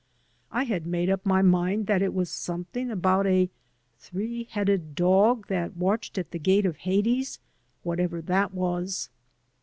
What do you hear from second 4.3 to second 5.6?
headed dog